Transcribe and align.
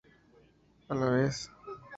A 0.87 0.95
la 1.03 1.11
vez. 1.11 1.47